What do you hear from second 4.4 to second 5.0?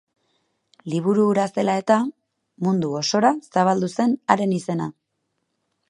izena.